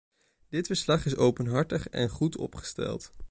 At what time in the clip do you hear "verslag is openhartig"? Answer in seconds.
0.67-1.87